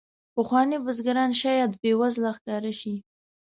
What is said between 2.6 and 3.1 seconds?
شي.